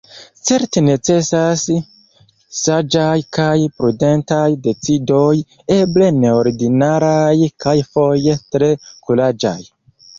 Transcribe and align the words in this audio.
Certe 0.47 0.81
necesas 0.85 1.65
saĝaj 2.61 3.13
kaj 3.39 3.53
prudentaj 3.83 4.43
decidoj, 4.71 5.31
eble 5.79 6.11
neordinaraj 6.25 7.33
kaj 7.67 7.79
foje 7.95 8.39
tre 8.55 8.77
kuraĝaj. 8.93 9.59